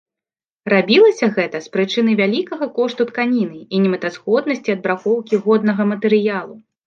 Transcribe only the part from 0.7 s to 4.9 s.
Рабілася гэта з прычыны вялікага кошту тканіны і немэтазгоднасці